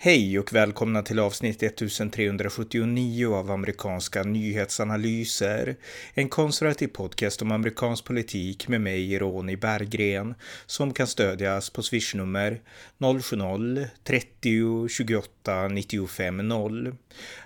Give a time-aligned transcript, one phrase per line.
[0.00, 5.76] Hej och välkomna till avsnitt 1379 av amerikanska nyhetsanalyser.
[6.14, 10.34] En konservativ podcast om amerikansk politik med mig, Ronny Berggren,
[10.66, 12.60] som kan stödjas på swishnummer
[12.98, 16.96] 070-30 28 95 0.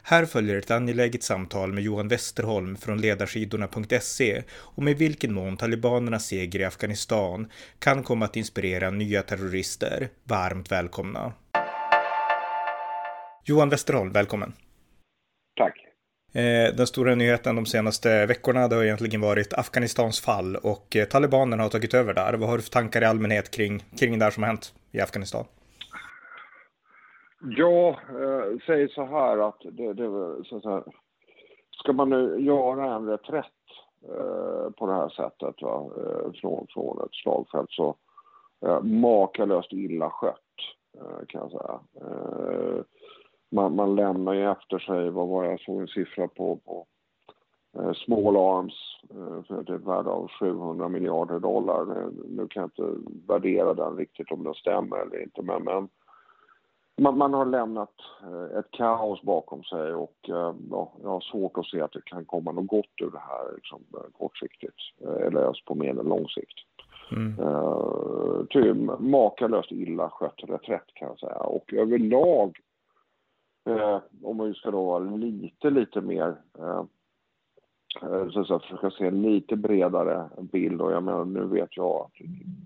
[0.02, 6.26] Här följer ett angeläget samtal med Johan Westerholm från ledarsidorna.se om i vilken mån talibanernas
[6.26, 10.08] seger i Afghanistan kan komma att inspirera nya terrorister.
[10.24, 11.32] Varmt välkomna!
[13.44, 14.52] Johan Westerholm, välkommen.
[15.56, 15.86] Tack.
[16.34, 21.04] Eh, den stora nyheten de senaste veckorna det har egentligen varit Afghanistans fall och eh,
[21.04, 22.34] talibanerna har tagit över där.
[22.34, 25.44] Vad har du för tankar i allmänhet kring, kring det som har hänt i Afghanistan?
[27.40, 30.08] Ja, eh, säg så här att det, det
[30.44, 30.82] så att säga,
[31.70, 33.62] ska man nu göra en reträtt
[34.08, 37.96] eh, på det här sättet va, eh, från, från ett slagfält så
[38.66, 40.38] eh, makalöst illa skött
[41.28, 41.80] kan jag säga
[43.52, 46.86] man, man lämnar ju efter sig, vad var jag såg en siffra på, på
[47.78, 48.74] eh, Small Arms
[49.10, 52.10] eh, för ett värde av 700 miljarder dollar.
[52.28, 55.88] Nu kan jag inte värdera den riktigt om den stämmer eller inte men, men
[57.00, 61.58] man, man, har lämnat eh, ett kaos bakom sig och eh, ja, jag har svårt
[61.58, 63.80] att se att det kan komma något gott ur det här liksom,
[64.18, 64.76] kortsiktigt
[65.26, 66.58] eller ens på mer lång sikt.
[67.12, 67.38] Mm.
[67.38, 72.58] Uh, makalöst illa skött reträtt kan jag säga och överlag
[73.64, 76.84] Eh, om man ska då vara lite, lite mer eh,
[78.02, 81.76] eh, så att säga, försöka se en lite bredare bild och jag menar nu vet
[81.76, 82.12] jag att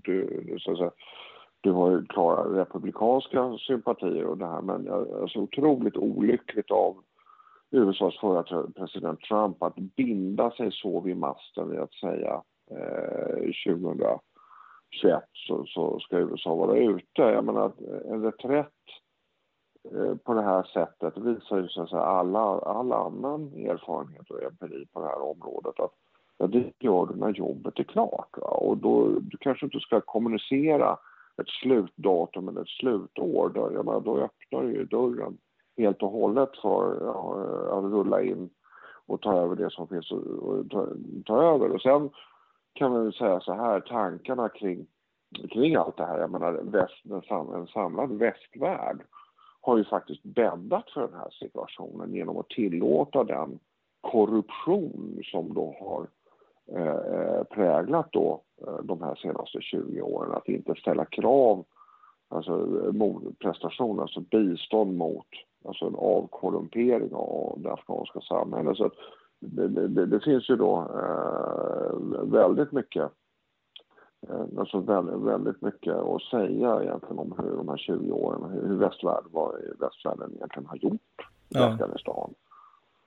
[0.03, 0.91] du, så att säga,
[1.61, 6.97] du har ju klara republikanska sympatier och det här men alltså otroligt olyckligt av
[7.71, 8.43] USAs förra
[8.77, 13.37] president Trump att binda sig så vid masten vid att säga eh,
[13.67, 14.21] 2021
[15.33, 17.23] så, så ska USA vara ute.
[17.23, 17.73] Jag menar
[18.11, 18.73] en reträtt
[19.95, 25.01] Eh, på det här sättet visar ju så alla, all annan erfarenhet och empiri på
[25.01, 25.93] det här området att
[26.39, 28.39] ja, det gör du när jobbet är klart.
[28.39, 28.47] Va?
[28.47, 30.99] Och då, du kanske inte ska kommunicera
[31.37, 33.49] ett slutdatum eller ett slutår.
[33.55, 35.39] Då, jag menar, då öppnar du ju dörren
[35.77, 38.51] helt och hållet för ja, att rulla in
[39.07, 40.87] och ta över det som finns och ta,
[41.27, 41.71] ta över.
[41.71, 42.11] Och sen
[42.73, 44.87] kan man säga så här, tankarna kring,
[45.51, 49.01] kring allt det här, jag menar väst, en samlad västvärld
[49.67, 53.59] har ju faktiskt bäddat för den här situationen genom att tillåta den
[54.01, 56.07] korruption som då har
[56.79, 60.33] eh, präglat då eh, de här senaste 20 åren.
[60.33, 61.65] Att inte ställa krav,
[62.29, 62.57] alltså
[62.93, 65.27] motprestation, alltså bistånd mot
[65.65, 68.77] alltså en avkorrumpering av det afghanska samhället.
[68.77, 68.91] Så
[69.41, 73.13] det, det, det, finns ju då eh, väldigt mycket
[74.59, 79.31] alltså väldigt, väldigt mycket att säga egentligen om hur de här 20 åren, hur västvärlden,
[79.33, 81.67] vad västvärlden egentligen har gjort i ja.
[81.67, 82.35] Afghanistan.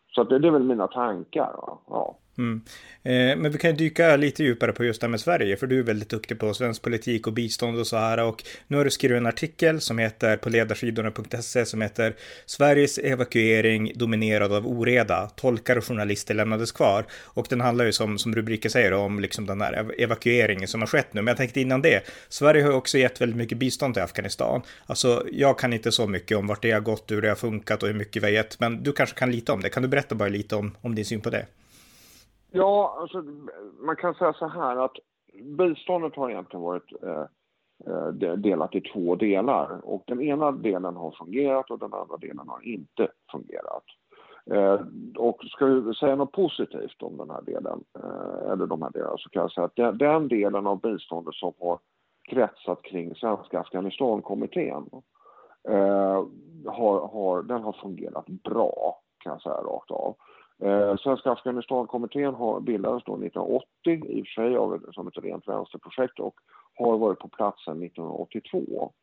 [0.08, 1.56] Så det, det är väl mina tankar.
[1.88, 2.18] Ja.
[2.40, 2.62] Mm.
[3.04, 5.80] Eh, men vi kan dyka lite djupare på just det här med Sverige, för du
[5.80, 8.24] är väldigt duktig på svensk politik och bistånd och så här.
[8.24, 13.92] Och nu har du skrivit en artikel som heter på ledarsidorna.se som heter Sveriges evakuering
[13.96, 15.30] dominerad av oreda.
[15.36, 17.06] Tolkar och journalister lämnades kvar.
[17.24, 20.88] Och den handlar ju som, som rubriken säger om liksom den här evakueringen som har
[20.88, 21.22] skett nu.
[21.22, 24.62] Men jag tänkte innan det, Sverige har också gett väldigt mycket bistånd till Afghanistan.
[24.86, 27.84] Alltså, jag kan inte så mycket om vart det har gått, hur det har funkat
[27.84, 29.70] och hur mycket vi har gett, men du kanske kan lite om det.
[29.70, 31.46] Kan du berätta bara lite om, om din syn på det?
[32.52, 33.24] Ja, alltså,
[33.80, 34.98] man kan säga så här att
[35.44, 37.26] biståndet har egentligen varit eh,
[37.88, 39.80] eh delat i två delar.
[39.84, 43.84] Och den ena delen har fungerat och den andra delen har inte fungerat.
[44.52, 44.80] Eh,
[45.18, 49.18] och ska vi säga något positivt om den här delen, eh, eller de här delarna,
[49.18, 51.80] så kan jag säga att den, den delen av biståndet som har
[52.30, 54.90] kretsat kring Svenska Afghanistankommittén
[55.70, 56.24] eh,
[56.66, 60.16] har, har, den har fungerat bra, kan jag säga rakt av.
[60.62, 65.48] Eh, Svenska Afghanistankommittén har bildades då 1980, i och för sig av, som ett rent
[65.48, 66.36] vänsterprojekt och
[66.76, 68.94] har varit på plats sedan 1982.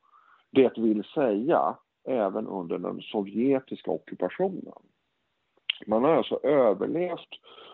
[0.51, 1.77] Det vill säga
[2.09, 4.73] även under den sovjetiska ockupationen.
[5.87, 7.29] Man har alltså överlevt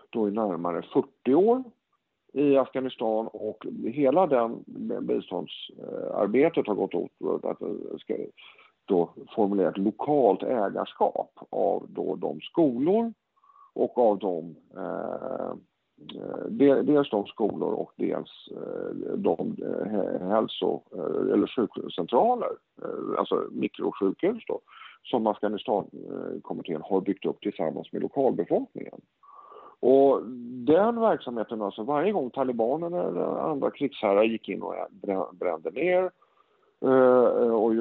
[0.09, 1.63] då i närmare 40 år
[2.33, 4.63] i Afghanistan och hela den
[5.01, 8.15] biståndsarbetet har gått åt att eh, ska
[8.85, 13.13] då formulera ett lokalt ägarskap av då de skolor
[13.73, 15.51] och av dem eh,
[16.21, 22.49] eh, dels de skolor och dels eh, de eh, hälso eh, eller sjukcentraler,
[23.17, 24.59] alltså mikrosjukhus då,
[25.03, 29.01] som Afghanistankommittén har byggt upp tillsammans med lokalbefolkningen.
[29.79, 30.21] Och
[30.65, 34.75] den verksamheten, alltså varje gång talibanerna eller andra krigsherrar gick in och
[35.31, 36.11] brände ner
[37.53, 37.75] och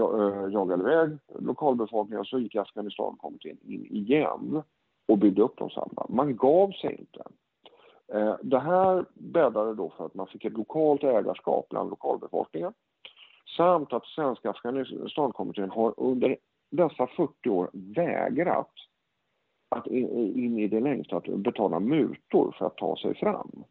[0.52, 4.62] jagade iväg lokalbefolkningen så gick Afghanistankommittén in igen
[5.08, 6.06] och byggde upp de samma.
[6.08, 7.22] Man gav sig inte.
[8.14, 12.72] Eh, det här bäddade då för att man fick ett lokalt ägarskap bland lokalbefolkningen
[13.56, 16.36] samt att Svenska Afghanistankommittén har under
[16.70, 18.70] dessa 40 år vägrat
[19.68, 23.64] att in i det längsta att betala mutor för att ta sig fram.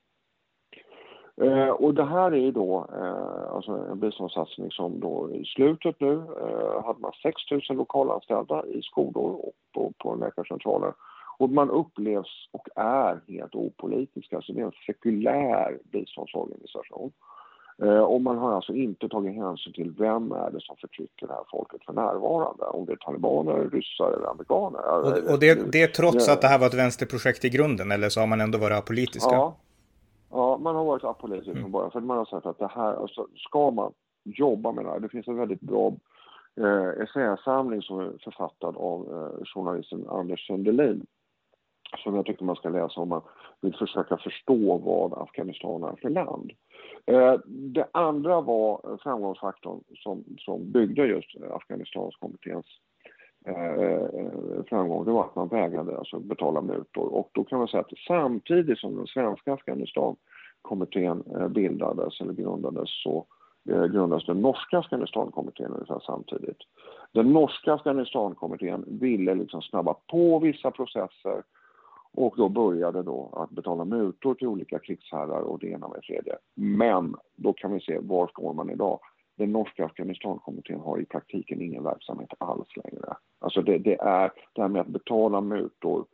[1.42, 6.13] Eh, och det här är då eh, alltså en biståndssatsning som då i slutet nu
[6.13, 10.94] eh, hade man 6 000 lokalanställda i skolor och på, på läkarcentraler.
[11.41, 17.11] Och man upplevs och är helt opolitisk, alltså det är en sekulär biståndsorganisation.
[17.83, 21.33] Eh, och man har alltså inte tagit hänsyn till vem är det som förtrycker det
[21.33, 22.63] här folket för närvarande.
[22.63, 24.81] Om det är talibaner, ryssar eller amerikaner.
[24.99, 28.09] Och, och det, det är trots att det här var ett vänsterprojekt i grunden eller
[28.09, 29.35] så har man ändå varit apolitiska?
[29.35, 29.55] Ja,
[30.31, 31.61] ja man har varit apolitisk mm.
[31.61, 31.91] från början.
[31.91, 33.91] För man har sagt att det här, alltså, ska man
[34.23, 35.94] jobba med det här, det finns en väldigt bra
[36.61, 41.05] eh, essäsamling som är författad av eh, journalisten Anders Sundelin
[41.97, 43.21] som jag tycker man ska läsa om man
[43.61, 46.51] vill försöka förstå vad Afghanistan är för land.
[47.05, 52.65] Eh, det andra var framgångsfaktorn som, som byggde just Afghanistanskommitténs
[53.45, 57.13] eh, framgång, det var att man vägrade alltså betala mutor.
[57.13, 63.03] Och då kan man säga att samtidigt som den svenska Afghanistankommittén eh, bildades eller grundades
[63.03, 63.25] så
[63.63, 66.57] grundades den norska Afghanistankommittén ungefär samtidigt.
[67.11, 71.44] Den norska Afghanistankommittén ville liksom snabba på vissa processer
[72.13, 76.35] och då började då att betala mutor till olika krigsherrar och det ena med tredje.
[76.55, 78.99] Men då kan vi se var står man idag.
[79.37, 83.15] Den norska Afghanistankommittén har i praktiken ingen verksamhet alls längre.
[83.39, 86.05] Alltså det, det är det här med att betala mutor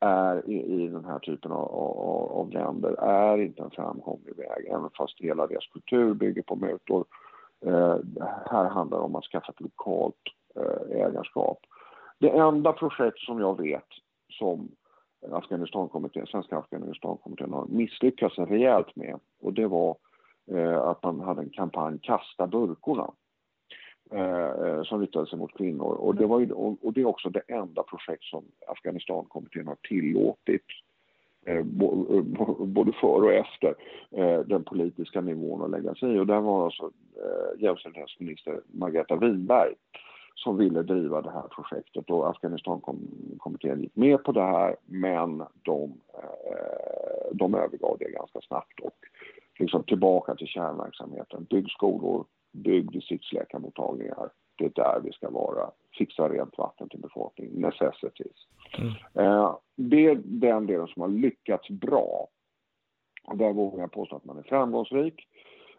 [0.00, 4.66] är i, i den här typen av, av, av, länder är inte en framkomlig väg,
[4.66, 7.04] även fast hela deras kultur bygger på mutor.
[7.66, 7.96] Eh,
[8.50, 10.14] här handlar det om att skaffa ett lokalt
[10.56, 11.58] eh, ägarskap.
[12.18, 13.86] Det enda projekt som jag vet
[14.30, 14.68] som
[15.30, 19.18] Afghanistankommittén, Svenska Afghanistankommittén har misslyckats rejält med.
[19.40, 19.96] Och det var
[20.50, 23.10] eh, att man hade en kampanj Kasta burkorna
[24.10, 25.94] eh, som riktade sig mot kvinnor.
[25.94, 30.66] Och det, var ju, och det är också det enda projekt som Afghanistankommittén har tillåtit
[31.46, 31.64] eh, eh,
[32.58, 33.74] både före och efter
[34.10, 36.18] eh, den politiska nivån att lägga sig i.
[36.18, 36.90] Och där var alltså
[37.58, 39.74] jämställdhetsminister Margareta Winberg
[40.38, 46.00] som ville driva det här projektet och Afghanistankommittén gick med på det här men de,
[46.14, 48.96] eh, de övergav det ganska snabbt och
[49.58, 51.44] liksom tillbaka till kärnverksamheten.
[51.44, 54.30] Bygg skolor, bygg distriktsläkarmottagningar.
[54.56, 55.70] Det är där vi ska vara.
[55.98, 58.46] Fixa rent vatten till befolkningen, necessities.
[58.78, 58.92] Mm.
[59.14, 62.28] Eh, det är den delen som har lyckats bra.
[63.34, 65.28] Där vågar jag påstå att man är framgångsrik.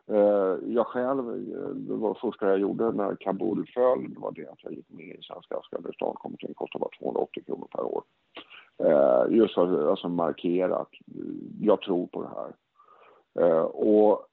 [0.09, 4.31] Eh, jag själv, eh, det var det första jag gjorde när Kabul föll, det var
[4.31, 8.03] det att jag gick med i Svenska Afghanistankommittén, kostade bara 280 kronor per år.
[8.83, 10.91] Eh, just för att alltså markera att
[11.61, 12.53] jag tror på det här.
[13.65, 14.25] Och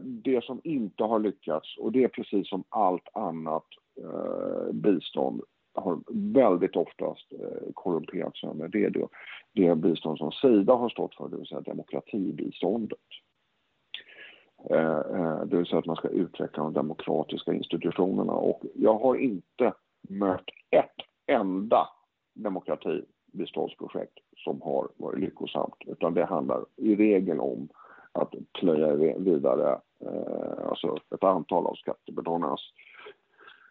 [0.00, 3.66] det som inte har lyckats, och det är precis som allt annat
[4.72, 5.42] bistånd,
[5.74, 6.00] har
[6.32, 7.32] väldigt oftast
[7.74, 8.68] korrumperats sönder.
[8.68, 9.08] Det är det,
[9.52, 12.98] det bistånd som Sida har stått för, det vill säga demokratibiståndet.
[14.70, 19.16] Eh, eh, det vill säga att man ska utveckla de demokratiska institutionerna och jag har
[19.16, 19.72] inte
[20.08, 21.88] mött ett enda
[22.34, 27.68] demokratibiståndsprojekt som har varit lyckosamt utan det handlar i regel om
[28.12, 32.60] att plöja vidare eh, alltså ett antal av skattebetalarnas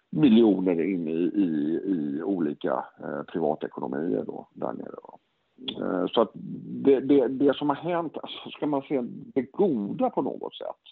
[0.10, 4.96] miljoner in i, i, i olika eh, privatekonomier då, där nere.
[5.04, 5.20] Då.
[5.82, 6.32] Eh, så att
[6.84, 9.02] det, det, det, som har hänt, alltså ska man se
[9.34, 10.84] det goda på något sätt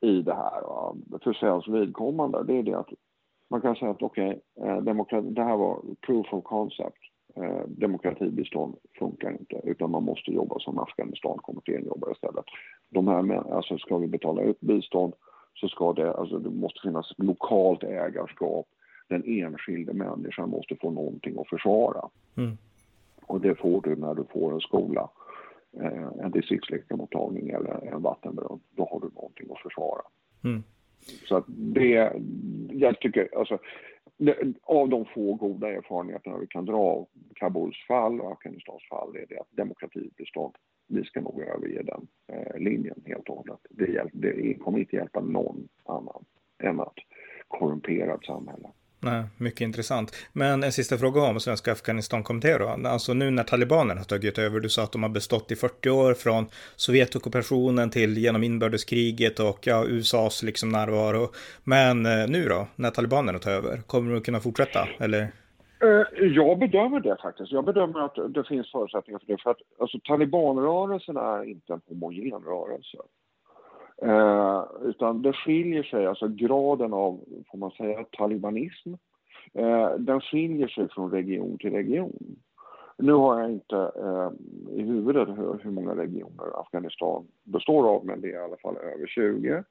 [0.00, 0.96] i det här va?
[1.22, 2.90] för svensk vidkommande, det är det att
[3.50, 6.98] man kan säga att okej, eh, okay, det här var proof of concept.
[7.36, 12.44] Eh, demokratibistånd funkar inte utan man måste jobba som Afghanistankommittén jobbar istället.
[12.88, 15.14] De här, alltså ska vi betala ut bistånd
[15.54, 18.66] så ska det, alltså det måste finnas lokalt ägarskap.
[19.08, 22.08] Den enskilde människan måste få någonting att försvara.
[22.36, 22.56] Mm.
[23.30, 25.10] Och det får du när du får en skola,
[25.80, 28.60] eh, en distriktsläkarmottagning eller en vattenbrunn.
[28.70, 30.02] Då har du någonting att försvara.
[30.44, 30.62] Mm.
[31.28, 32.12] Så att det,
[32.70, 33.58] jag tycker, alltså,
[34.62, 39.26] av de få goda erfarenheterna vi kan dra av Kabuls fall och Afghanistans fall är
[39.28, 40.54] det att demokratibistånd,
[40.88, 43.60] vi ska nog överge den eh, linjen helt och hållet.
[43.70, 46.24] Det, hjälp, det kommer inte hjälpa någon annan
[46.58, 46.96] än att
[47.48, 48.69] korrumperat samhälle.
[49.02, 50.14] Nej, mycket intressant.
[50.32, 52.88] Men en sista fråga om Svenska Afghanistan-kommittén då.
[52.88, 55.90] Alltså nu när talibanerna har tagit över, du sa att de har bestått i 40
[55.90, 61.28] år från Sovjetockupationen till genom inbördeskriget och ja, USAs liksom närvaro.
[61.64, 65.20] Men eh, nu då, när talibanerna tar över, kommer de kunna fortsätta eller?
[65.82, 67.52] Eh, jag bedömer det faktiskt.
[67.52, 69.42] Jag bedömer att det finns förutsättningar för det.
[69.42, 72.98] För att alltså, talibanrörelsen är inte en homogen rörelse.
[74.02, 78.92] Eh, utan det skiljer sig, alltså graden av, får man säga, talibanism,
[79.54, 82.36] eh, den skiljer sig från region till region.
[82.98, 84.30] Nu har jag inte eh,
[84.78, 88.76] i huvudet hur, hur, många regioner Afghanistan består av, men det är i alla fall
[88.76, 89.64] över 20.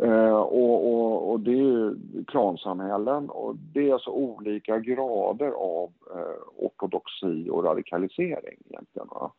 [0.00, 5.92] Eh, och, och, och, det är ju klansamhällen och det är alltså olika grader av
[6.14, 9.08] eh, ortodoxi och radikalisering egentligen.
[9.10, 9.32] Va?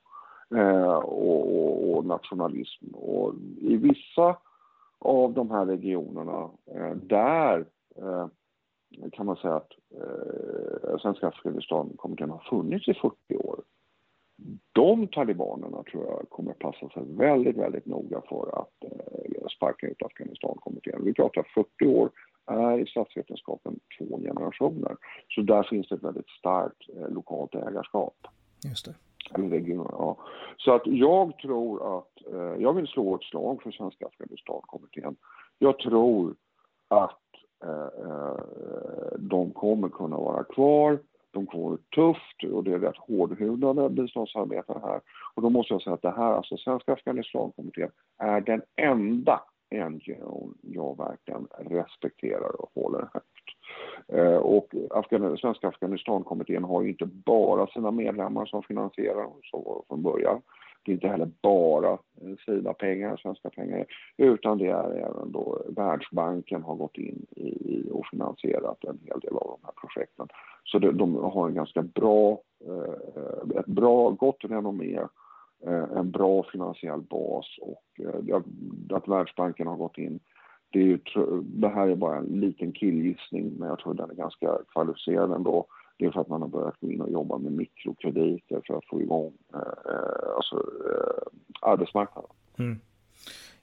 [0.56, 2.86] Eh, och, och, och, nationalism.
[2.94, 4.38] Och I vissa
[5.00, 8.28] av de här regionerna, eh, där eh,
[9.12, 13.64] kan man säga att eh, Svenska Afghanistankommittén har funnits i 40 år.
[14.72, 20.02] De talibanerna tror jag kommer passa sig väldigt, väldigt noga för att eh, sparka ut
[20.02, 21.04] Afghanistankommittén.
[21.04, 22.12] Vi pratar 40 år
[22.46, 24.98] är i statsvetenskapen två generationer.
[25.30, 28.16] Så där finns det ett väldigt starkt eh, lokalt ägarskap.
[28.64, 28.96] Just det.
[29.36, 30.18] Eller ja.
[30.58, 35.16] Så att jag tror att, eh, jag vill slå ett slag för Svenska Afghanistankommittén.
[35.60, 36.36] Jag tror
[36.88, 37.20] att
[37.64, 38.38] eh, eh
[39.18, 41.00] de kommer kunna vara kvar.
[41.32, 45.02] De kommer tufft och det är rätt hårdhudade biståndsarbetare här.
[45.36, 49.42] Och då måste jag säga att det här, alltså Svenska Afghanistankommittén, är den enda
[49.74, 53.33] NGO jag verkligen respekterar och håller högt.
[54.14, 60.04] Eh, och Afghan Svenska Afghanistankommittén har ju inte bara sina medlemmar som finansierar, så från
[60.04, 60.42] början.
[60.86, 63.86] Det är inte heller bara eh, Sida-pengar, svenska pengar,
[64.18, 69.34] utan det är även då Världsbanken har gått in i och finansierat en hel del
[69.34, 70.28] av de här projekten.
[70.64, 75.00] Så de, de har en ganska bra, eh, ett bra, gott renommé,
[75.96, 77.84] en bra finansiell bas och
[78.98, 80.20] att Världsbanken har gått in
[80.74, 81.00] det, är ju,
[81.42, 85.68] det här är bara en liten killgissning, men jag tror den är ganska kvalificerad ändå.
[85.98, 88.86] Det är för att man har börjat gå in och jobba med mikrokrediter för att
[88.86, 91.24] få igång eh, eh alltså, eh,
[91.62, 92.30] arbetsmarknaden.
[92.58, 92.80] Mm.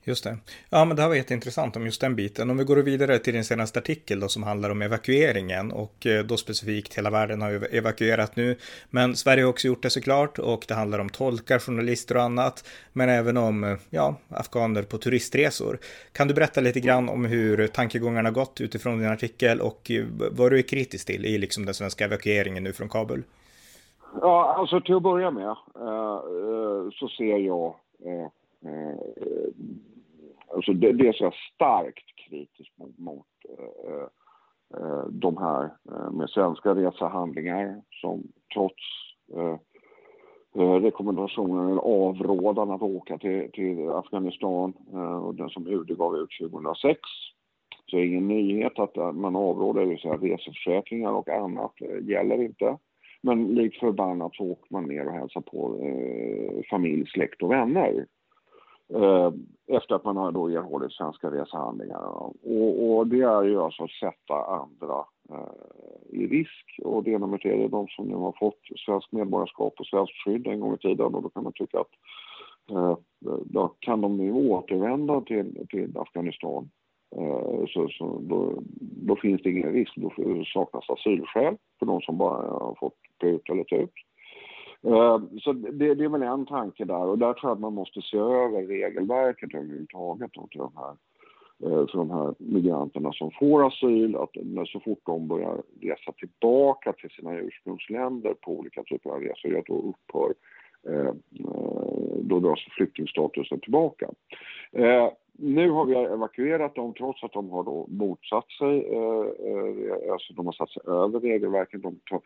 [0.05, 0.37] Just det.
[0.71, 2.51] Ja, men det här var jätteintressant om just den biten.
[2.51, 6.25] Om vi går vidare till din senaste artikel då som handlar om evakueringen och eh,
[6.25, 8.57] då specifikt hela världen har evakuerat nu.
[8.91, 12.65] Men Sverige har också gjort det såklart och det handlar om tolkar, journalister och annat.
[12.93, 15.79] Men även om, eh, ja, afghaner på turistresor.
[16.13, 20.51] Kan du berätta lite grann om hur tankegångarna gått utifrån din artikel och eh, vad
[20.51, 23.23] du är kritisk till i liksom den svenska evakueringen nu från Kabul?
[24.21, 25.57] Ja, alltså till att börja med
[26.93, 27.75] så ser jag
[30.55, 33.27] Alltså det, det är så starkt kritiskt mot, mot
[33.59, 34.07] eh,
[34.81, 38.23] eh, de här eh, med svenska resehandlingar som
[38.55, 38.83] trots
[39.37, 39.57] eh,
[40.63, 46.17] eh, rekommendationen eller avrådan att åka till, till Afghanistan eh, och den som UD gav
[46.17, 47.01] ut 2006.
[47.87, 52.43] Så det är ingen nyhet att eh, man avråder, det säga reseförsäkringar och annat gäller
[52.43, 52.77] inte.
[53.23, 58.07] Men likt förbannat så åker man ner och hälsar på eh, familj, släkt och vänner.
[58.95, 59.33] Eh,
[59.77, 62.03] efter att man har då erhållit svenska resehandlingar.
[62.03, 66.81] Och, och, det är ju alltså att sätta andra eh, i risk.
[66.85, 70.47] Och det nummer tre är de som nu har fått svenskt medborgarskap och svenskt skydd
[70.47, 71.15] en gång i tiden.
[71.15, 71.93] Och då kan man tycka att
[72.71, 72.97] eh,
[73.45, 76.71] då kan de nu återvända till, till Afghanistan.
[77.17, 78.63] Eh, så, så då,
[79.07, 79.93] då, finns det ingen risk.
[79.97, 80.13] Då
[80.55, 83.93] saknas asylskäl för de som bara har fått ut eller ut.
[84.87, 87.75] Eh, så det, det, är väl en tanke där och där tror jag att man
[87.75, 90.91] måste se över regelverket överhuvudtaget till de här,
[91.65, 96.93] eh, för de här migranterna som får asyl, att så fort de börjar resa tillbaka
[96.93, 100.35] till sina ursprungsländer på olika typer av resor, då upphör
[100.89, 101.13] eh,
[102.23, 104.11] då dras flyktingstatusen tillbaka.
[105.33, 108.97] nu har vi evakuerat dem trots att de har då motsatt sig,
[110.13, 111.83] alltså de har satt sig över regelverket.
[111.83, 112.21] De tar,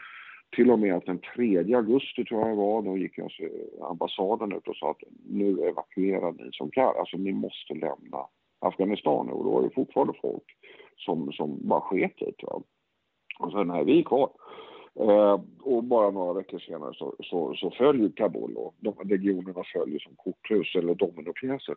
[0.56, 3.42] till och med att den 3 augusti tror jag det var, då gick alltså
[3.82, 8.26] ambassaden ut och sa att nu evakuerar ni som kan, alltså ni måste lämna
[8.58, 10.44] Afghanistan och då var det fortfarande folk
[10.96, 12.46] som, som bara sket i det.
[13.38, 14.30] Och sen är vi kvar.
[15.00, 19.98] Eh, och bara några veckor senare så, så, så följer Kabul och de regionerna följer
[19.98, 21.74] som korthus eller dominopjäser.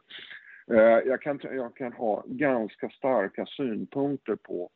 [0.71, 4.69] Eh, jag, kan, jag kan ha ganska starka synpunkter på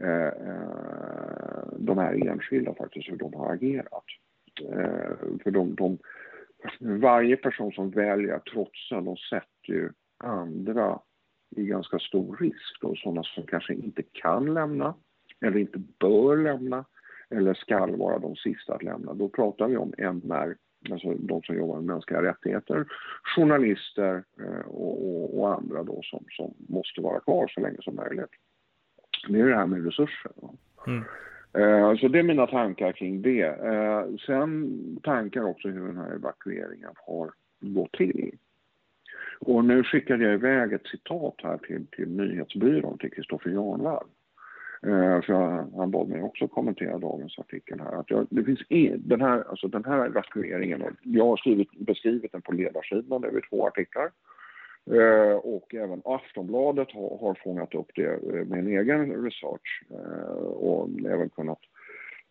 [0.00, 4.04] Eh, eh, de här enskilda faktiskt, hur de har agerat.
[4.60, 5.98] Eh, för de, de,
[6.80, 10.98] varje person som väljer att trotsa, de sätter ju andra
[11.56, 12.80] i ganska stor risk.
[12.80, 14.94] Då, sådana som kanske inte kan lämna
[15.40, 16.84] eller inte bör lämna
[17.30, 19.14] eller skall vara de sista att lämna.
[19.14, 20.56] Då pratar vi om MR,
[20.90, 22.86] alltså de som jobbar med mänskliga rättigheter,
[23.22, 27.94] journalister eh, och, och, och, andra då som, som måste vara kvar så länge som
[27.94, 28.30] möjligt.
[29.28, 30.32] Det är det här med resurser.
[30.86, 31.04] Mm.
[31.52, 33.42] Eh, så det är mina tankar kring det.
[33.42, 38.36] Eh, sen tankar också hur den här evakueringen har gått till.
[39.38, 44.06] Och nu skickade jag iväg ett citat här till, till nyhetsbyrån, till Kristoffer Janvall.
[44.86, 45.32] Eh, för
[45.78, 48.00] han bad mig också kommentera dagens artikel här.
[48.00, 52.32] Att jag, det finns en, den, här, alltså den här evakueringen, jag har skrivit, beskrivit
[52.32, 54.10] den på ledarsidan över två artiklar.
[54.90, 60.44] Eh, och även Aftonbladet har, har fångat upp det eh, med en egen research eh,
[60.44, 61.60] och även kunnat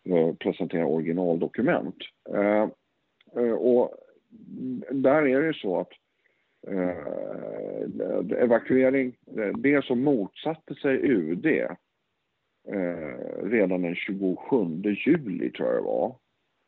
[0.04, 1.96] eh, presentera originaldokument.
[2.28, 2.68] Eh,
[3.36, 3.94] eh, och
[4.90, 5.92] där är det så att
[8.36, 9.16] evakuering,
[9.54, 11.46] det som motsatte sig UD
[13.42, 14.36] redan den 27
[15.06, 16.16] juli, tror jag det var,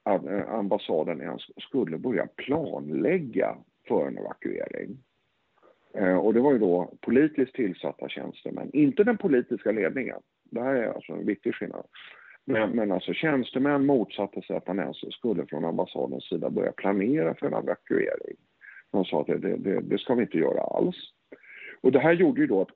[0.03, 3.57] att ambassaden ens skulle börja planlägga
[3.89, 4.99] för en evakuering.
[5.95, 10.21] Eh, och det var ju då politiskt tillsatta tjänstemän, inte den politiska ledningen.
[10.45, 11.87] Det här är alltså en viktig skillnad.
[12.45, 17.35] Men, men alltså tjänstemän motsatte sig att man ens skulle från ambassadens sida börja planera
[17.35, 18.37] för en evakuering.
[18.91, 20.97] De sa att det, det, det ska vi inte göra alls.
[21.81, 22.71] Och det här gjorde ju då att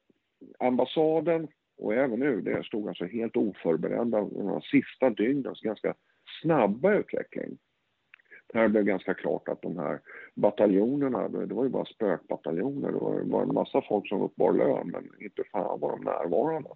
[0.59, 1.49] ambassaden
[1.79, 5.95] och även nu, det stod alltså helt oförberedda de sista dygnens alltså ganska
[6.43, 7.59] snabba utveckling.
[8.53, 10.01] Det blev ganska klart att de här
[10.35, 12.93] bataljonerna, det var ju bara spökbataljoner.
[12.93, 16.71] Det var en massa folk som uppbar lön, men inte fan var de närvarande.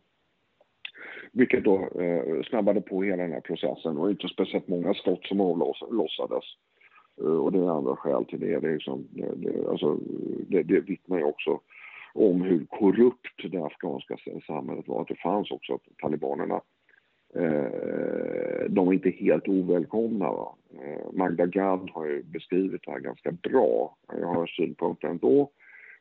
[1.32, 5.40] Vilket då eh, snabbade på hela den här processen och inte speciellt många skott som
[5.40, 6.44] avlossades.
[7.20, 8.58] Eh, och det är andra skäl till det.
[8.60, 9.98] Det, är liksom, det, det, alltså,
[10.48, 11.60] det, det vittnar ju också
[12.14, 15.02] om hur korrupt det afghanska samhället var.
[15.02, 16.60] Att det fanns också att talibanerna
[17.34, 17.72] eh,
[18.68, 20.32] de är inte helt ovälkomna.
[20.32, 20.56] Va?
[20.84, 23.96] Eh, Magda Gad har ju beskrivit det här ganska bra.
[24.20, 25.50] Jag har synpunkter ändå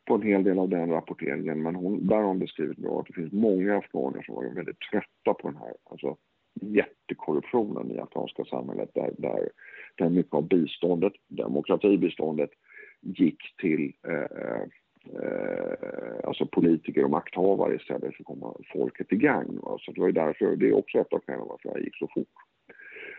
[0.05, 3.07] på en hel del av den rapporteringen men hon, där har hon beskrivit bra att
[3.07, 6.17] det finns många afghaner som var väldigt trötta på den här alltså,
[6.61, 9.49] jättekorruptionen i afghanska samhället där, där,
[9.95, 12.49] där mycket av biståndet, demokratibiståndet,
[13.01, 14.61] gick till eh,
[15.21, 19.59] eh, alltså politiker och makthavare istället för att komma folket till gagn.
[19.79, 22.07] Så det var ju därför, det är också ett av skälen varför det gick så
[22.13, 22.27] fort.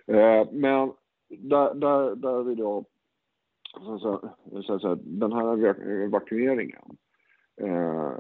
[0.07, 0.93] Eh, men
[1.29, 2.85] där, där, där vill jag
[4.67, 5.65] säga så, den här
[6.05, 6.97] evakueringen
[7.61, 8.13] eh,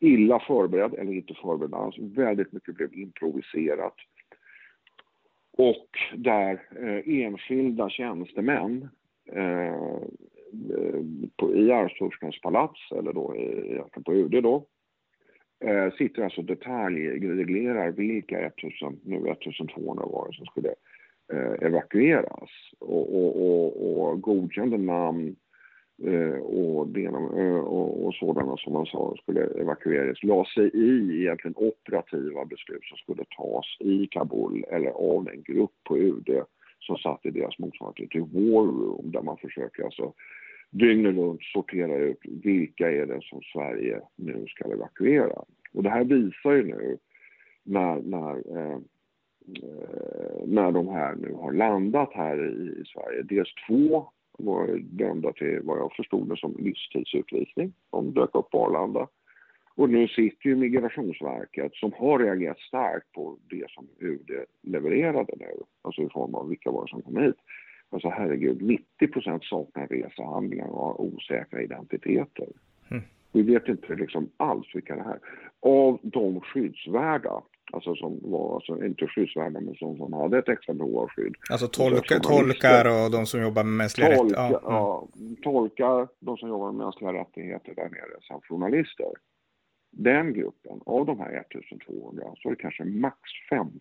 [0.00, 1.98] illa förberedd eller inte förberedd alls.
[1.98, 3.94] Väldigt mycket blev improviserat.
[5.58, 8.88] Och där eh, enskilda tjänstemän
[9.32, 10.02] eh,
[11.36, 14.66] på, i Arvsfurstens palats, eller då i, på UD då,
[15.64, 20.74] eh, sitter alltså detaljreglerar vilka 1000, nu 1200 var det som skulle
[21.32, 25.36] eh, evakueras och, och, och, och godkände namn
[26.04, 31.20] eh, och, denom, eh, och, och sådana som man sa skulle evakueras, la sig i
[31.20, 36.44] egentligen operativa beslut som skulle tas i Kabul eller av den grupp på UD
[36.78, 40.12] som satt i deras motsvarighet till War Room där man försöker alltså
[40.70, 45.42] dygnet runt sortera ut vilka är det som Sverige nu ska evakuera.
[45.74, 46.98] Och det här visar ju nu
[47.64, 48.78] när, när, eh,
[50.46, 53.22] när de här nu har landat här i, Sverige.
[53.22, 57.72] Dels två var dömda till vad jag förstod det som livstidsutvisning.
[57.90, 59.08] De dök upp på Arlanda.
[59.74, 64.30] Och nu sitter ju Migrationsverket som har reagerat starkt på det som UD
[64.62, 65.52] levererade nu,
[65.82, 67.36] alltså i form av vilka var det som kom hit.
[67.90, 72.46] Alltså herregud, 90% saknar resehandlingar och har osäkra identiteter.
[72.90, 73.02] Mm.
[73.32, 75.18] Vi vet inte liksom alls vilka det är.
[75.60, 80.74] Av de skyddsvärda, alltså som var, alltså inte skyddsvärda men som, som hade ett extra
[80.74, 81.34] behov av skydd.
[81.50, 84.36] Alltså tolka, tolkar och de som jobbar med mänskliga rättigheter?
[84.36, 84.60] Ja.
[84.64, 85.08] ja,
[85.42, 89.12] tolkar, de som jobbar med mänskliga rättigheter där nere, samt journalister.
[89.90, 93.18] Den gruppen, av de här 1200, så är det kanske max
[93.50, 93.78] 50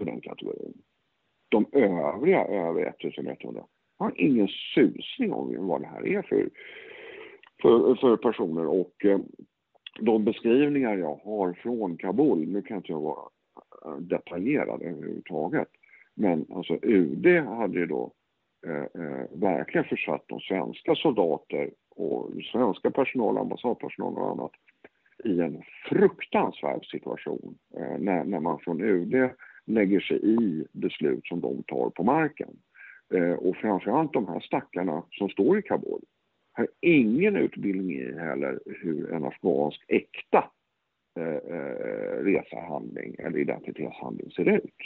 [0.00, 0.74] i den kategorin.
[1.48, 3.64] De övriga över 1100
[3.98, 6.50] har ingen susning om vad det här är för,
[7.62, 9.18] för, för personer och eh,
[10.00, 13.28] de beskrivningar jag har från Kabul, nu kan inte jag vara
[13.84, 15.68] eh, detaljerad överhuvudtaget,
[16.14, 18.12] men alltså UD hade ju då
[18.66, 24.52] eh, eh, verkligen försatt de svenska soldater och svenska personal, ambassadpersonal och annat
[25.24, 29.30] i en fruktansvärd situation eh, när, när man från UD
[29.64, 32.48] lägger sig i beslut som de tar på marken.
[33.14, 36.00] Eh, och framförallt de här stackarna som står i Kabul
[36.52, 40.50] har ingen utbildning i heller hur en afghansk äkta
[41.18, 44.76] eh, eh resehandling eller identitetshandling ser ut.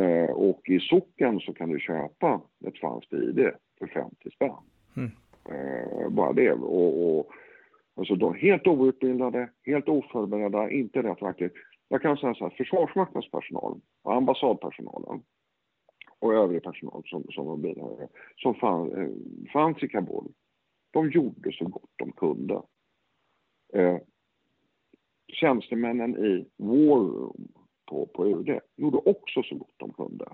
[0.00, 4.52] Eh, och i socken så kan du köpa ett franskt ID för 50 spänn.
[4.96, 5.10] Mm.
[5.50, 6.52] Eh, bara det.
[6.52, 7.32] Och, och,
[7.96, 11.52] alltså de helt outbildade, helt oförberedda, inte rätt aktivt.
[11.88, 15.22] Jag kan säga så här, Försvarsmaktens personal, ambassadpersonalen
[16.20, 19.08] och övrig personal som, som var bidragare, som fann, eh,
[19.52, 20.32] fanns i Kabul,
[20.90, 22.62] de gjorde så gott de kunde.
[23.72, 23.98] Eh,
[25.32, 27.48] tjänstemännen i War Room
[27.86, 30.24] på, på UD gjorde också så gott de kunde.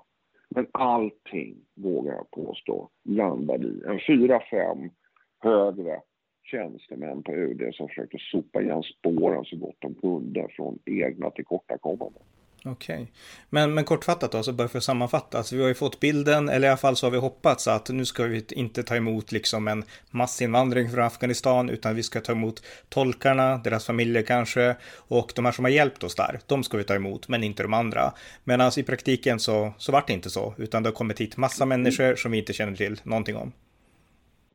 [0.49, 4.91] Men allting, vågar jag påstå, landade i en fyra, fem
[5.39, 6.01] högre
[6.43, 12.23] tjänstemän på UD som försökte sopa igen spåren så gott de kunde från egna tillkortakommanden.
[12.67, 12.95] Okej.
[12.95, 13.07] Okay.
[13.51, 15.39] Men, men kortfattat då, så bara för att sammanfatta.
[15.39, 17.91] Alltså, vi har ju fått bilden, eller i alla fall så har vi hoppats att
[17.91, 22.33] nu ska vi inte ta emot liksom en massinvandring från Afghanistan, utan vi ska ta
[22.33, 24.77] emot tolkarna, deras familjer kanske,
[25.09, 27.63] och de här som har hjälpt oss där, de ska vi ta emot, men inte
[27.63, 28.13] de andra.
[28.45, 31.37] Men alltså i praktiken så, så vart det inte så, utan det har kommit hit
[31.37, 33.53] massa människor som vi inte känner till någonting om.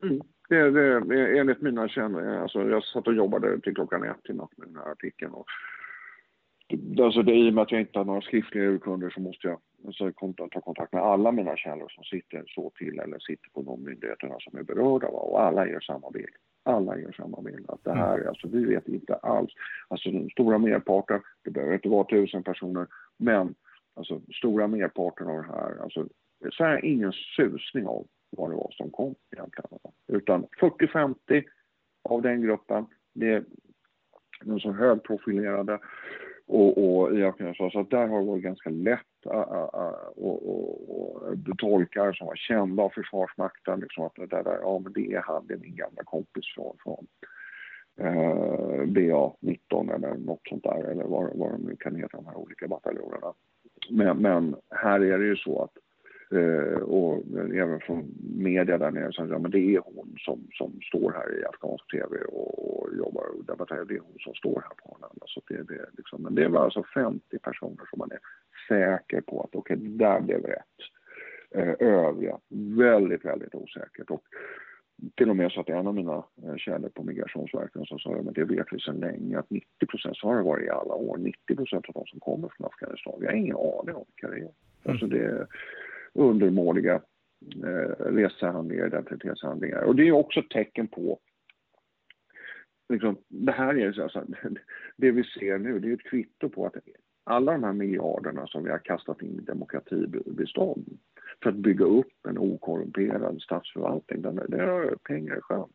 [0.02, 0.20] Mm.
[0.48, 4.50] Det, det, enligt mina kännare, alltså jag satt och jobbade till klockan ett i natt
[4.56, 5.32] med den här artikeln.
[5.32, 5.46] Och
[7.00, 9.58] Alltså det, I och med att jag inte har några skriftliga urkunder så måste jag
[9.86, 10.12] alltså,
[10.50, 14.34] ta kontakt med alla mina källor som sitter så till eller sitter på de myndigheterna
[14.38, 15.10] som är berörda.
[15.10, 15.18] Va?
[15.18, 16.34] Och alla gör samma bild.
[16.62, 17.70] Alla gör samma bild.
[17.70, 18.28] Att det här, mm.
[18.28, 19.50] alltså, vi vet inte alls.
[19.88, 23.54] Alltså den stora merparten, det behöver inte vara tusen personer, men
[23.94, 26.08] alltså stora merparten av det här, alltså
[26.50, 29.78] så är ingen susning av vad det var som kom egentligen.
[30.08, 31.44] Utan 40-50
[32.04, 33.44] av den gruppen, det är
[34.44, 35.78] de som högprofilerade
[36.52, 37.70] och, och i Afghanistan.
[37.70, 39.92] Så att där har det varit ganska lätt äh, äh, äh,
[41.50, 43.80] att tolka som var kända av Försvarsmakten.
[43.80, 46.76] Liksom att det där, ja men det är han, det är min gamla kompis från,
[46.82, 47.06] från
[48.00, 52.36] eh, BA-19 eller något sånt där eller vad, vad de nu kan heta, de här
[52.36, 53.32] olika bataljonerna.
[53.90, 55.81] Men, men här är det ju så att
[56.82, 57.22] och
[57.54, 58.04] även från
[58.36, 61.90] media där nere som säger men det är hon som, som står här i afghansk
[61.90, 63.84] tv och, och jobbar och debatterar.
[63.84, 65.26] Det är hon som står här på Arlanda.
[65.26, 68.20] Så det, det, liksom, men det var alltså 50 personer som man är
[68.68, 70.78] säker på att okej, okay, där blev rätt.
[71.54, 72.38] Eh, övriga,
[72.76, 74.10] väldigt, väldigt osäkert.
[74.10, 74.22] Och
[75.14, 78.34] till och med så att en av mina eh, källor på Migrationsverket som sa att
[78.34, 81.16] det vet vi sedan länge att 90 procent, så har det varit i alla år,
[81.18, 84.36] 90 procent av de som kommer från Afghanistan, vi har ingen aning om vilka det
[84.36, 84.40] är.
[84.40, 84.52] Mm.
[84.84, 85.46] Alltså det,
[86.14, 86.94] undermåliga
[87.64, 89.82] eh, resehandlingar, identitetshandlingar.
[89.82, 91.18] Och det är också ett tecken på
[92.92, 94.24] Liksom, det här är så alltså,
[94.96, 96.74] det vi ser nu, det är ett kvitto på att
[97.24, 100.98] alla de här miljarderna som vi har kastat in i demokratibistånd
[101.42, 105.68] för att bygga upp en okorrumperad statsförvaltning, där har pengar i sjön.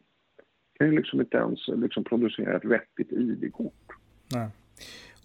[0.79, 3.87] kan ju liksom inte ens liksom producera ett vettigt ID-kort.
[4.33, 4.49] Nej.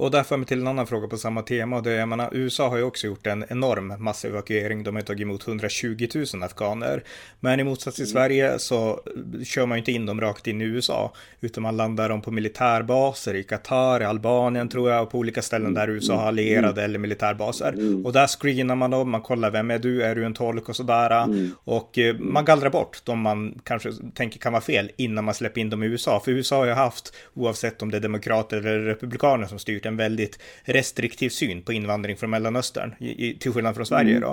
[0.02, 1.80] Och där för mig till en annan fråga på samma tema.
[1.80, 4.82] Det, jag menar, USA har ju också gjort en enorm massevakuering.
[4.82, 7.02] De har tagit emot 120 000 afghaner.
[7.40, 8.12] Men i motsats till mm.
[8.12, 9.00] Sverige så
[9.44, 11.12] kör man ju inte in dem rakt in i USA.
[11.40, 15.42] Utan man landar dem på militärbaser i Qatar, i Albanien tror jag, och på olika
[15.42, 16.84] ställen där USA har allierade mm.
[16.84, 17.72] eller militärbaser.
[17.72, 18.06] Mm.
[18.06, 20.76] Och där screenar man dem, man kollar vem är du, är du en tolk och
[20.76, 21.26] sådär.
[21.64, 25.60] Och eh, man gallrar bort de man kanske tänker kan vara fel innan man släpper
[25.60, 26.20] in dem i USA.
[26.24, 29.96] För USA har ju haft, oavsett om det är demokrater eller republikaner som styrt, en
[29.96, 34.22] väldigt restriktiv syn på invandring från Mellanöstern, i, till skillnad från Sverige mm.
[34.22, 34.32] då.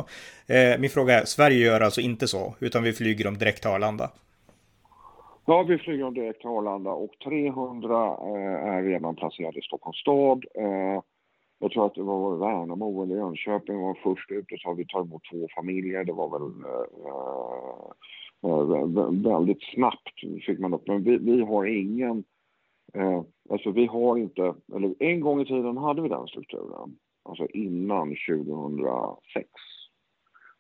[0.56, 3.72] Eh, min fråga är, Sverige gör alltså inte så, utan vi flyger dem direkt till
[3.72, 4.10] Arlanda?
[5.45, 9.98] Ja, vi flyger dem direkt till Arlanda och 300 eh, är redan placerade i Stockholms
[9.98, 10.45] stad.
[10.56, 11.02] Eh,
[11.62, 14.86] jag tror att det var Värnamo eller Jönköping var först ut och så har vi
[14.86, 16.04] tagit emot två familjer.
[16.04, 16.88] Det var väl eh,
[18.45, 20.88] eh, väldigt snabbt fick man upp.
[20.88, 22.24] Men vi, vi har ingen
[22.93, 26.98] Eh, alltså vi har inte, eller en gång i tiden hade vi den strukturen.
[27.24, 29.50] Alltså innan 2006.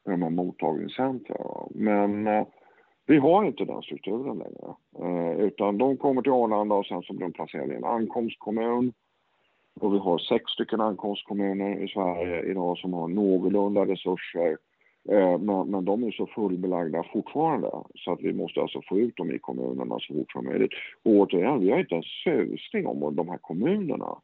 [0.05, 1.35] Med de mottagningscentra.
[1.69, 2.47] Men eh,
[3.05, 4.75] vi har inte den strukturen längre.
[4.99, 8.93] Eh, utan de kommer till Arlanda och sen så blir de placerade i en ankomstkommun.
[9.79, 14.57] Och vi har sex stycken ankomstkommuner i Sverige idag som har någorlunda resurser
[15.39, 19.31] men, men de är så fullbelagda fortfarande så att vi måste alltså få ut dem
[19.31, 20.71] i kommunerna så fort som möjligt.
[21.03, 24.17] Och återigen, vi har inte en susning om de här kommunerna.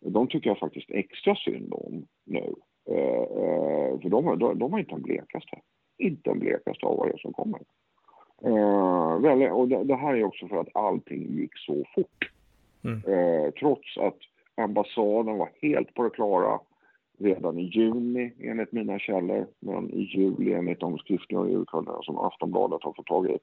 [0.00, 2.54] De tycker jag faktiskt extra synd om nu.
[2.90, 5.58] Eh, eh, för de, de, de har inte en blekaste,
[5.98, 7.60] inte en blekaste av vad det är som kommer.
[9.52, 12.30] och det, det, här är också för att allting gick så fort.
[12.84, 13.52] Mm.
[13.52, 14.16] trots att
[14.54, 16.60] ambassaden var helt på det klara
[17.20, 22.82] redan i juni enligt mina källor, men i juli enligt de skriftliga urkunderna som Aftonbladet
[22.82, 23.38] har fått tag i.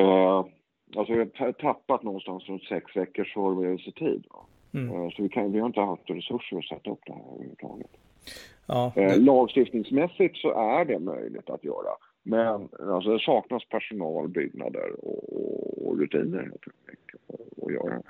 [0.00, 0.44] Eh,
[0.96, 4.24] alltså jag har tappat någonstans runt sex veckors förberedelsetid.
[4.74, 5.10] Mm.
[5.10, 7.90] Så vi, kan, vi har inte haft resurser att sätta upp det här överhuvudtaget.
[8.66, 9.16] Ja, det...
[9.16, 11.90] Lagstiftningsmässigt så är det möjligt att göra.
[12.22, 18.02] Men alltså, det saknas personal, byggnader och, och rutiner helt enkelt att göra det.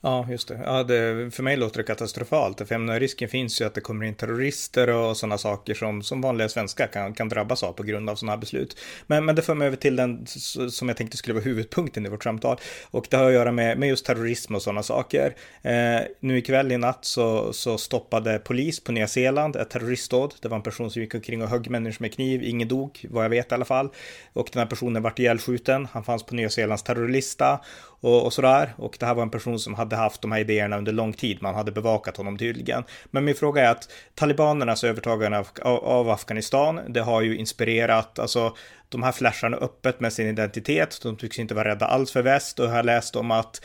[0.00, 0.60] Ja, just det.
[0.64, 1.30] Ja, det.
[1.34, 2.68] För mig låter det katastrofalt.
[2.68, 6.20] För menar, risken finns ju att det kommer in terrorister och sådana saker som, som
[6.20, 8.78] vanliga svenskar kan, kan drabbas av på grund av sådana här beslut.
[9.06, 10.26] Men, men det för mig över till den
[10.70, 12.56] som jag tänkte skulle vara huvudpunkten i vårt samtal.
[12.90, 15.36] Och det har att göra med, med just terrorism och sådana saker.
[15.62, 20.34] Eh, nu ikväll i natt så, så stoppade polis på Nya Zeeland ett terroristdåd.
[20.42, 22.42] Det var en person som gick omkring och högg människor med kniv.
[22.42, 23.88] Ingen dog, vad jag vet i alla fall.
[24.32, 25.88] Och den här personen vart ihjälskjuten.
[25.92, 27.60] Han fanns på Nya Zeelands terrorlista
[28.00, 28.74] och, och sådär.
[28.76, 31.42] Och det här var en person som hade haft de här idéerna under lång tid.
[31.42, 32.84] Man hade bevakat honom tydligen.
[33.10, 38.56] Men min fråga är att talibanernas övertagande av, av Afghanistan, det har ju inspirerat, alltså
[38.88, 40.98] de här flasharna öppet med sin identitet.
[41.02, 43.60] De tycks inte vara rädda alls för väst och jag har läst om att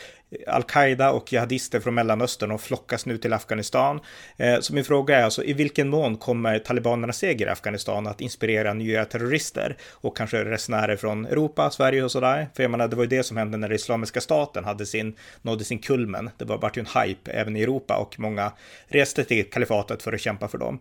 [0.48, 4.00] Al-Qaida och jihadister från Mellanöstern och flockas nu till Afghanistan.
[4.38, 8.22] Eh, så min fråga är alltså i vilken mån kommer talibanernas seger i Afghanistan att
[8.22, 12.48] inspirera nya terrorister och kanske resenärer från Europa, Sverige och sådär?
[12.56, 15.64] För jag menar, det var ju det som hände när Islamiska staten hade sin, nådde
[15.64, 16.30] sin kulmen.
[16.38, 18.52] Det var bara ju en hype även i Europa och många
[18.88, 20.80] reste till kalifatet för att kämpa för dem.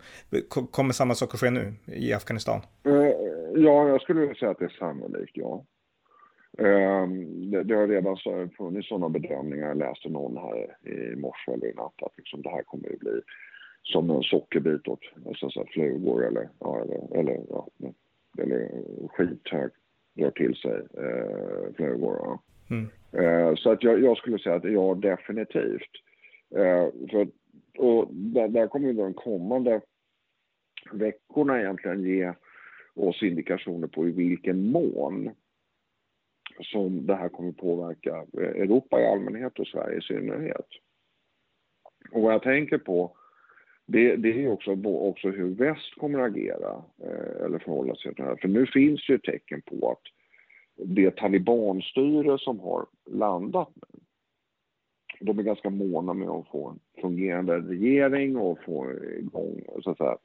[0.70, 2.60] Kommer samma sak att ske nu i Afghanistan?
[2.86, 3.12] Mm,
[3.54, 5.64] ja, jag skulle säga att det är sannolikt, ja.
[6.58, 8.16] Ehm, det, det har redan
[8.56, 9.68] funnits sådana bedömningar.
[9.68, 12.98] Jag läste någon här i morse eller i natt att liksom det här kommer att
[12.98, 13.20] bli
[13.82, 17.68] som en sockerbit åt alltså så flugor eller, ja, eller, eller, ja,
[18.38, 18.68] eller
[19.08, 19.70] skithög
[20.14, 22.16] drar till sig eh, flugor.
[22.22, 22.42] Ja.
[22.70, 22.88] Mm.
[23.12, 25.90] Eh, så att jag, jag, skulle säga att ja, definitivt.
[26.56, 27.28] Eh, för,
[27.78, 29.80] och där, där kommer de kommande
[30.92, 32.32] veckorna egentligen ge
[32.94, 35.30] oss indikationer på i vilken mån
[36.60, 40.66] som det här kommer påverka eh, Europa i allmänhet och Sverige i synnerhet.
[42.10, 43.16] Och vad jag tänker på
[43.86, 48.24] det, det är också, också hur väst kommer att agera eh, eller förhålla sig till
[48.24, 48.36] det här.
[48.36, 50.02] För nu finns ju tecken på att
[50.76, 53.98] det talibanstyre som har landat nu,
[55.20, 59.98] de är ganska måna med att få en fungerande regering och få igång så att
[59.98, 60.16] säga,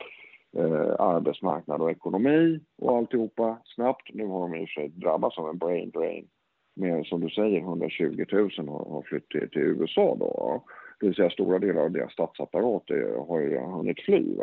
[0.58, 4.10] eh, arbetsmarknad och ekonomi och alltihopa snabbt.
[4.14, 6.28] Nu har de i och för sig drabbats av en brain drain
[6.76, 10.64] Men som du säger, 120 000 har, har flytt till, till, USA då.
[11.00, 12.84] Det vill säga stora delar av deras statsapparat
[13.28, 14.36] har ju hunnit fly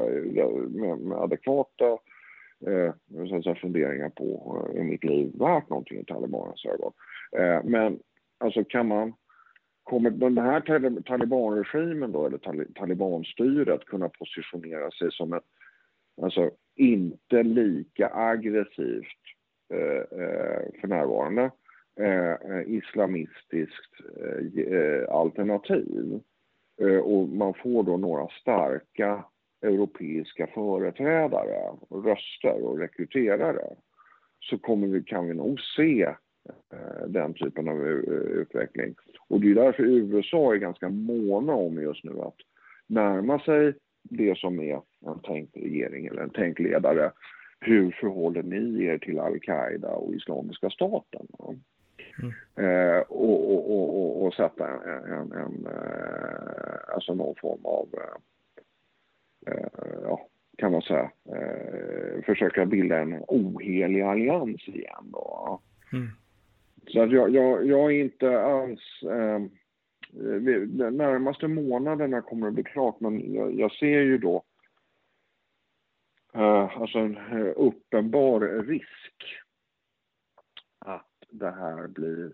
[0.71, 1.99] med, med adekvata
[2.67, 2.93] eh,
[3.29, 6.93] så att säga, funderingar på eh, är mitt liv värt någonting i talibanernas ögon.
[7.38, 7.99] Eh, men
[8.38, 9.12] alltså kan man
[9.85, 12.38] Kommer den här talibanregimen då, eller
[12.75, 15.45] talibanstyret kunna positionera sig som ett
[16.22, 19.22] Alltså inte lika aggressivt
[19.74, 21.50] eh, eh, för närvarande
[22.00, 22.35] eh,
[22.66, 23.94] islamistiskt
[25.09, 26.20] alternativ.
[27.03, 29.24] Och man får då några starka
[29.62, 33.66] europeiska företrädare, och röster och rekryterare
[34.40, 36.14] så kommer vi, kan vi nog se
[37.07, 38.94] den typen av utveckling.
[39.29, 42.37] Och det är därför USA är ganska måna om just nu att
[42.87, 43.74] närma sig
[44.11, 47.12] det som är en tänkt regering eller en tänkt ledare.
[47.61, 51.27] Hur förhåller ni er till al-Qaida och Islamiska staten?
[52.19, 52.33] Mm.
[52.57, 57.88] Eh, och, och, och, och, sätta en, en, en eh, alltså någon form av,
[59.47, 59.69] eh, eh,
[60.03, 65.61] ja, kan man säga, eh, försöka bilda en ohelig allians igen då.
[65.93, 66.09] Mm.
[66.87, 69.05] Så att jag, jag, jag är inte alls
[70.16, 74.44] eh, de närmaste månaderna kommer det bli klart, men jag, jag ser ju då
[76.37, 79.24] uh, alltså en uh, uppenbar risk
[80.79, 82.33] att det här blir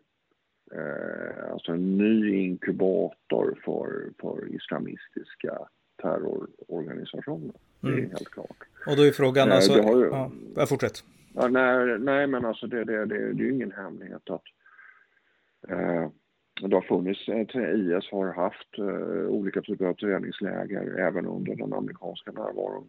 [0.74, 5.58] uh, alltså en ny inkubator för, för islamistiska
[6.02, 7.54] terrororganisationer.
[7.80, 8.10] Det är mm.
[8.10, 8.56] helt klart.
[8.86, 9.72] Och då är frågan, alltså...
[9.72, 11.04] Ju, ja, fortsätt.
[11.34, 14.44] Ja, nej, nej, men alltså det, det, det, det är ju ingen hemlighet att
[16.60, 21.72] det har funnits, eh, IS har haft eh, olika typer av träningsläger även under den
[21.72, 22.88] amerikanska närvaron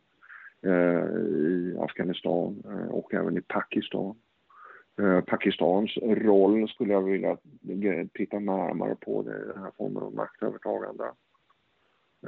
[0.62, 1.06] eh,
[1.50, 4.16] i Afghanistan och även i Pakistan.
[5.28, 7.38] Pakistans roll skulle jag vilja
[8.14, 11.04] titta närmare på, den här formen av maktövertagande.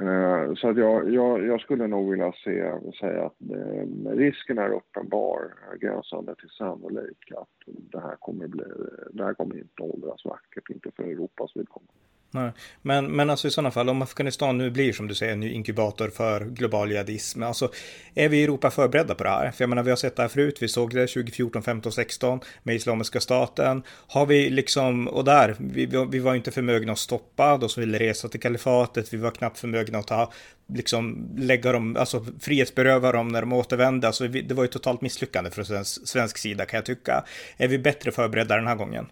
[0.00, 4.70] Eh, så att jag, jag, jag, skulle nog vilja se, säga att eh, risken är
[4.72, 8.64] uppenbar, gränsande till sannolik, att det här kommer, bli,
[9.12, 11.92] det här kommer inte åldras vackert, inte för Europas vidkommande.
[12.34, 12.52] Nej.
[12.82, 15.52] Men, men alltså i sådana fall, om Afghanistan nu blir som du säger en ny
[15.52, 17.70] inkubator för global jihadism, alltså
[18.14, 19.50] är vi i Europa förberedda på det här?
[19.50, 22.40] För jag menar, vi har sett det här förut, vi såg det 2014, 15, 16
[22.62, 23.82] med Islamiska staten.
[23.88, 27.98] Har vi liksom, och där, vi, vi var inte förmögna att stoppa de som ville
[27.98, 30.32] resa till kalifatet, vi var knappt förmögna att ta,
[30.74, 34.06] liksom lägga dem, alltså frihetsberöva dem när de återvände.
[34.06, 37.24] Alltså det var ju totalt misslyckande från svensk, svensk sida kan jag tycka.
[37.56, 39.06] Är vi bättre förberedda den här gången?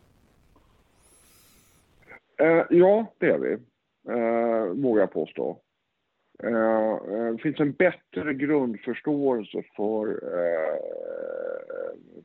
[2.39, 3.53] Eh, ja, det är vi,
[4.09, 5.59] eh, vågar jag påstå.
[6.43, 6.99] Eh,
[7.33, 10.79] det finns en bättre grundförståelse för, eh,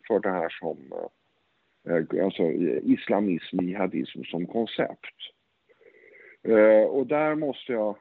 [0.07, 0.77] för det här som
[1.89, 5.15] eh, alltså islamism, jihadism som koncept.
[6.43, 7.95] Eh, och där måste jag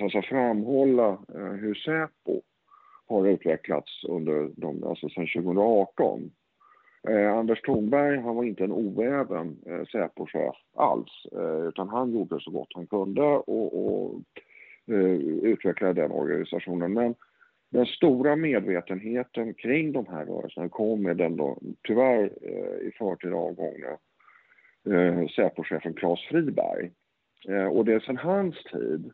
[0.00, 1.18] alltså framhålla
[1.60, 2.42] hur Säpo
[3.06, 6.30] har utvecklats under de, alltså sedan 2018.
[7.02, 12.40] Eh, Anders Thornberg, han var inte en oäven eh, Säpochef alls, eh, utan han gjorde
[12.40, 14.20] så gott han kunde och, och
[14.86, 16.92] eh, utvecklade den organisationen.
[16.92, 17.14] Men
[17.70, 23.32] den stora medvetenheten kring de här rörelserna kom med den då, tyvärr eh, i förtid
[23.32, 23.98] avgångna
[24.90, 26.90] eh, Säpochefen Claes Friberg.
[27.48, 29.12] Eh, och det är sedan hans tid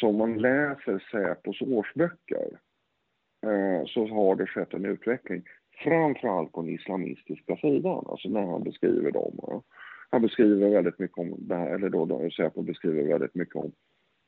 [0.00, 2.48] som man läser Säpos årsböcker
[3.46, 5.42] eh, så har det skett en utveckling
[5.82, 9.62] framförallt på den islamistiska sidan, alltså när han beskriver dem.
[10.10, 13.72] Han beskriver väldigt mycket om det här, eller då, då Säpo beskriver väldigt mycket om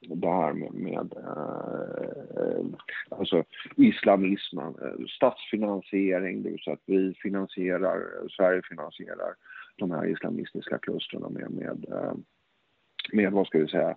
[0.08, 2.64] det här med, med eh,
[3.08, 3.44] alltså
[3.76, 9.34] islamismen, eh, statsfinansiering, det vill säga att vi finansierar, Sverige finansierar
[9.76, 12.14] de här islamistiska klustren med, med, eh,
[13.12, 13.96] med vad ska vi säga,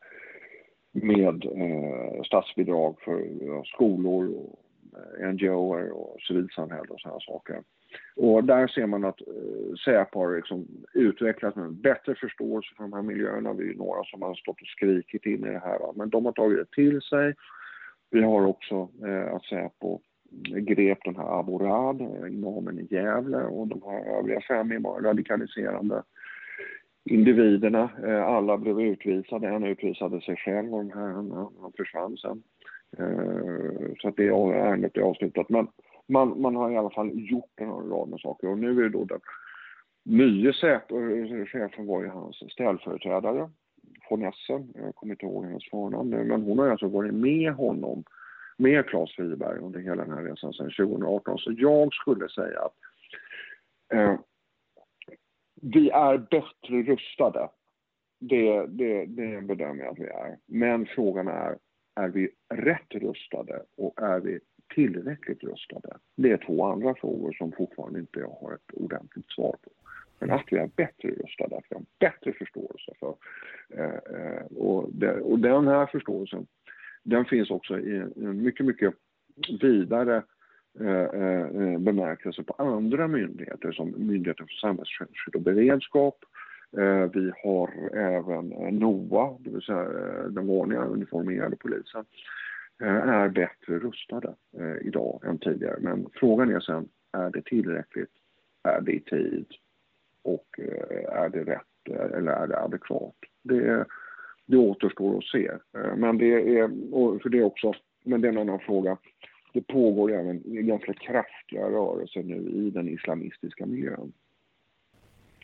[0.91, 4.66] med eh, statsbidrag för ja, skolor och
[4.97, 7.61] Eh, NGOer och civilsamhälle och sådana saker.
[8.15, 12.93] Och där ser man att eh, Säpo har liksom utvecklat en bättre förståelse för de
[12.93, 13.53] här miljöerna.
[13.53, 16.31] Vi är några som har stått och skrikit in i det här, men de har
[16.31, 17.35] tagit det till sig.
[18.11, 19.99] Vi har också eh, att Säpo
[20.47, 26.03] mm, grep den här Aborad, eh, imamen i Gävle och de här övriga fem radikaliserande
[27.09, 27.89] individerna.
[28.25, 31.31] Alla blev utvisade, en utvisade sig själv och den här, han,
[31.61, 32.43] han försvann sen.
[32.97, 35.49] Eh, så att det ärendet är avslutat.
[35.49, 35.67] Men
[36.07, 38.89] man, man har i alla fall gjort en rad med saker och nu är det
[38.89, 39.19] då den
[40.03, 43.49] nye eh, chefen var ju hans ställföreträdare
[44.09, 47.53] von Essen, jag kommer inte ihåg hennes förnamn nu, men hon har alltså varit med
[47.53, 48.03] honom,
[48.57, 51.37] med Claes Friberg under hela den här resan sedan 2018.
[51.37, 52.73] Så jag skulle säga att
[53.93, 54.19] eh,
[55.61, 57.49] vi är bättre rustade.
[58.19, 60.37] Det, det, det bedömer jag att vi är.
[60.45, 61.57] Men frågan är,
[61.97, 64.39] är vi rätt rustade och är vi
[64.75, 65.97] tillräckligt rustade?
[66.15, 69.69] Det är två andra frågor som fortfarande inte jag har ett ordentligt svar på.
[70.19, 73.15] Men att vi är bättre rustade, att vi har bättre förståelse för...
[73.69, 76.47] Eh, eh och, det, och den här förståelsen,
[77.03, 78.93] den finns också i en mycket, mycket
[79.61, 80.23] vidare
[80.79, 86.36] eh, eh, bemärkelse på andra myndigheter som Myndigheten för samhällsskydd och beredskap, Eh,
[86.77, 92.05] Eh, vi har även eh, NOA, det vill säga eh, den vanliga uniformerade polisen,
[92.79, 94.35] är bättre rustade
[94.81, 95.77] idag än tidigare.
[95.79, 98.11] Men frågan är sen, är det tillräckligt?
[98.63, 99.45] Är det i tid?
[100.23, 100.59] Och
[101.09, 103.15] är det rätt eller är det adekvat?
[103.43, 103.85] Det,
[104.45, 105.51] det återstår att se.
[105.95, 107.73] Men det är, för det är också,
[108.05, 108.97] men det är en annan fråga.
[109.53, 114.13] Det pågår även ganska kraftiga rörelser nu i den islamistiska miljön.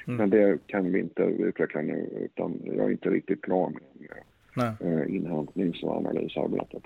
[0.07, 0.17] Mm.
[0.17, 3.71] Men det kan vi inte utveckla nu utan jag är inte riktigt klar
[4.53, 6.83] med, eh, inhämtnings och analysarbetet.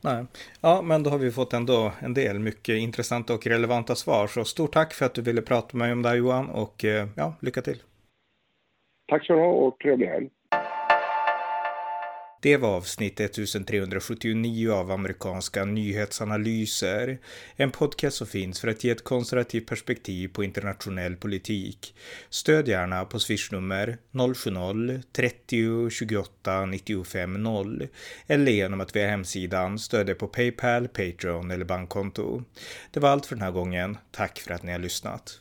[0.00, 0.24] Nej,
[0.60, 4.26] ja, men då har vi fått ändå en del mycket intressanta och relevanta svar.
[4.26, 6.84] Så stort tack för att du ville prata med mig om det här Johan och
[6.84, 7.82] eh, ja, lycka till.
[9.06, 10.30] Tack så du ha och trevlig helg.
[12.44, 17.18] Det var avsnitt 1379 av amerikanska nyhetsanalyser.
[17.56, 21.94] En podcast som finns för att ge ett konservativt perspektiv på internationell politik.
[22.30, 27.88] Stöd gärna på swishnummer 070-30 28 95 0
[28.26, 32.42] eller genom att via hemsidan stödja på Paypal, Patreon eller bankkonto.
[32.90, 33.98] Det var allt för den här gången.
[34.10, 35.40] Tack för att ni har lyssnat.